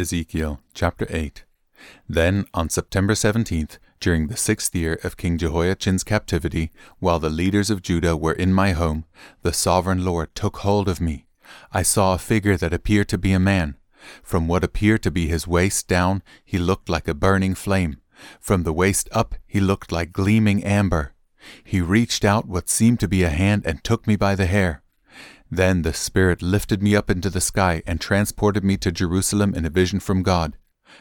[0.00, 1.44] Ezekiel chapter 8
[2.08, 7.68] Then on September 17th, during the sixth year of King Jehoiachin's captivity, while the leaders
[7.68, 9.04] of Judah were in my home,
[9.42, 11.26] the sovereign Lord took hold of me.
[11.70, 13.76] I saw a figure that appeared to be a man.
[14.22, 17.98] From what appeared to be his waist down, he looked like a burning flame.
[18.40, 21.12] From the waist up, he looked like gleaming amber.
[21.62, 24.82] He reached out what seemed to be a hand and took me by the hair.
[25.50, 29.64] Then the Spirit lifted me up into the sky and transported me to Jerusalem in
[29.64, 30.56] a vision from God.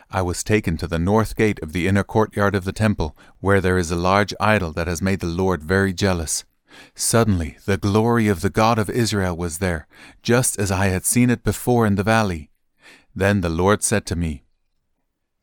[0.09, 3.61] I was taken to the north gate of the inner courtyard of the temple, where
[3.61, 6.45] there is a large idol that has made the Lord very jealous.
[6.95, 9.87] Suddenly the glory of the God of Israel was there,
[10.23, 12.49] just as I had seen it before in the valley.
[13.15, 14.43] Then the Lord said to me,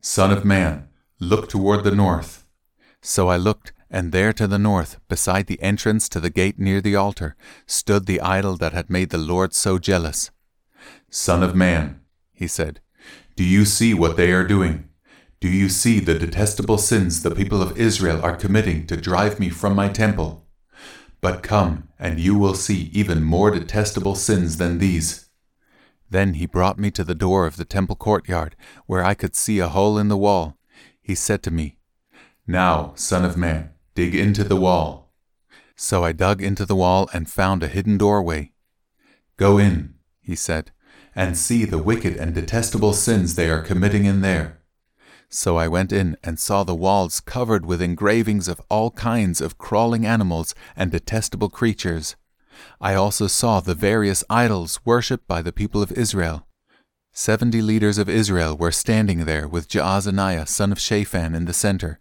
[0.01, 0.89] Son of man,
[1.19, 2.45] look toward the north.
[3.03, 6.81] So I looked, and there to the north, beside the entrance to the gate near
[6.81, 7.37] the altar,
[7.67, 10.31] stood the idol that had made the Lord so jealous.
[11.11, 12.01] Son of man,
[12.33, 12.81] he said,
[13.37, 14.89] do you see what they are doing?
[15.41, 19.51] Do you see the detestable sins the people of Israel are committing to drive me
[19.51, 20.47] from my temple?
[21.21, 25.29] But come, and you will see even more detestable sins than these.
[26.09, 28.57] Then he brought me to the door of the temple courtyard,
[28.87, 30.57] where I could see a hole in the wall.
[31.03, 31.77] He said to me,
[32.47, 35.11] Now, son of man, Dig into the wall.
[35.75, 38.53] So I dug into the wall and found a hidden doorway.
[39.39, 40.71] Go in, he said,
[41.15, 44.61] and see the wicked and detestable sins they are committing in there.
[45.31, 49.57] So I went in and saw the walls covered with engravings of all kinds of
[49.57, 52.17] crawling animals and detestable creatures.
[52.79, 56.47] I also saw the various idols worshipped by the people of Israel.
[57.15, 61.99] Seventy leaders of Israel were standing there with Jaazaniah son of Shaphan in the center.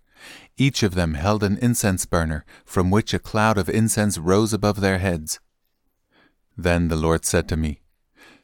[0.58, 4.80] Each of them held an incense burner, from which a cloud of incense rose above
[4.80, 5.40] their heads.
[6.58, 7.82] Then the Lord said to me,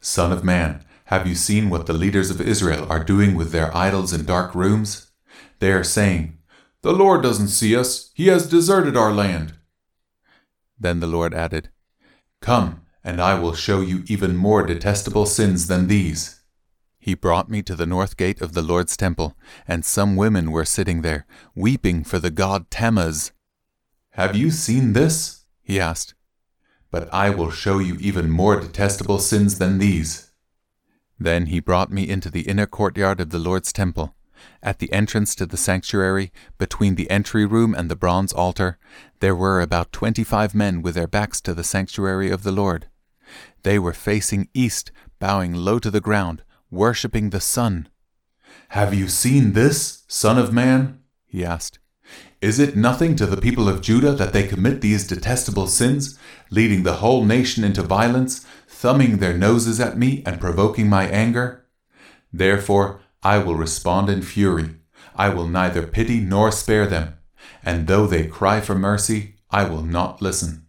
[0.02, 3.76] Son of man, have you seen what the leaders of Israel are doing with their
[3.76, 5.12] idols in dark rooms?
[5.60, 6.38] They are saying,
[6.82, 9.54] The Lord doesn't see us, he has deserted our land.
[10.78, 11.70] Then the Lord added,
[12.42, 16.41] Come, and I will show you even more detestable sins than these.
[17.04, 19.36] He brought me to the north gate of the Lord's temple,
[19.68, 21.26] and some women were sitting there,
[21.56, 23.32] weeping for the god Tammuz.
[24.12, 25.46] Have you seen this?
[25.64, 26.14] he asked.
[26.92, 30.32] But I will show you even more detestable sins than these.
[31.20, 34.14] Then he brought me into the inner courtyard of the Lord's temple.
[34.62, 38.78] At the entrance to the sanctuary, between the entry room and the bronze altar,
[39.22, 42.90] there were about twenty five men with their backs to the sanctuary of the Lord.
[43.64, 47.90] They were facing east, bowing low to the ground, worshipping the sun.
[48.70, 51.02] Have you seen this, Son of Man?
[51.28, 51.80] he asked.
[52.42, 56.18] Is it nothing to the people of Judah that they commit these detestable sins,
[56.50, 61.66] leading the whole nation into violence, thumbing their noses at me and provoking my anger?
[62.34, 64.76] Therefore, I will respond in fury.
[65.16, 67.16] I will neither pity nor spare them,
[67.64, 70.66] and though they cry for mercy, I will not listen.